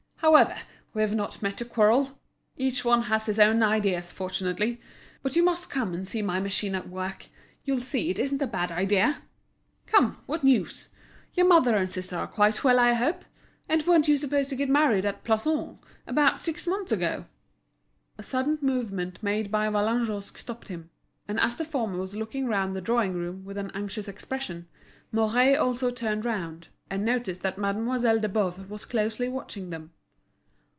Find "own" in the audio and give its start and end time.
3.39-3.63